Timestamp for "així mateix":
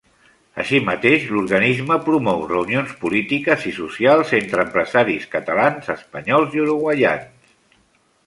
0.61-1.25